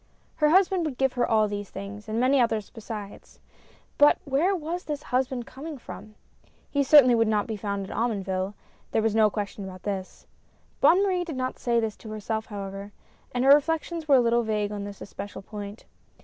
Her 0.37 0.49
husband 0.49 0.83
would 0.85 0.97
give 0.97 1.13
her 1.13 1.27
all 1.29 1.47
these 1.47 1.69
things, 1.69 2.09
and 2.09 2.19
many 2.19 2.41
others 2.41 2.71
besides. 2.71 3.39
But 3.99 4.17
where 4.25 4.55
was 4.55 4.83
this 4.85 5.03
husband 5.13 5.45
coming 5.45 5.77
from? 5.77 6.15
He 6.71 6.81
certainly 6.81 7.13
would 7.13 7.27
not 7.27 7.45
be 7.45 7.55
found 7.55 7.85
in 7.85 7.91
Omonville— 7.95 8.55
there 8.93 9.03
was 9.03 9.13
no 9.13 9.29
question 9.29 9.63
about 9.63 9.83
this. 9.83 10.25
Bonne 10.79 11.03
Marie 11.03 11.23
did 11.23 11.37
not 11.37 11.59
say 11.59 11.79
this 11.79 11.95
to 11.97 12.09
herself 12.09 12.47
however, 12.47 12.91
and 13.31 13.45
her 13.45 13.53
reflections 13.53 14.07
were 14.07 14.15
a 14.15 14.19
little 14.21 14.41
vague 14.41 14.71
on 14.71 14.85
this 14.85 15.01
especial 15.01 15.43
point. 15.43 15.85